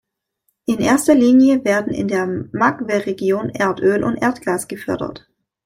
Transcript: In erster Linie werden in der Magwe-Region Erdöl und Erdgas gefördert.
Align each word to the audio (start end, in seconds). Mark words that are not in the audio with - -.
In 0.65 0.79
erster 0.79 1.13
Linie 1.13 1.63
werden 1.63 1.93
in 1.93 2.07
der 2.07 2.25
Magwe-Region 2.25 3.51
Erdöl 3.51 4.03
und 4.03 4.15
Erdgas 4.15 4.67
gefördert. 4.67 5.29